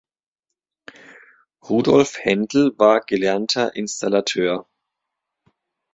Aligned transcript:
Rudolf 1.69 2.17
Hendel 2.17 2.73
war 2.79 3.01
gelernter 3.01 3.75
Installateur. 3.75 4.67